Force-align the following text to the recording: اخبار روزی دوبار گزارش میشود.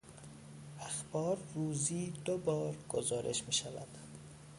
اخبار 0.79 1.37
روزی 1.55 2.13
دوبار 2.25 2.75
گزارش 2.89 3.43
میشود. 3.43 3.97